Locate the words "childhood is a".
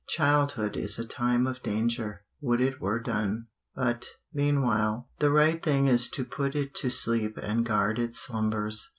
0.07-1.05